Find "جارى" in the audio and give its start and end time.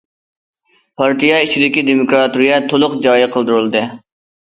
3.07-3.33